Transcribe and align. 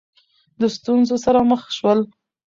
د 0.59 0.61
ستونزو 0.75 1.15
سره 1.25 1.39
مخ 1.49 1.61
شول 1.77 1.99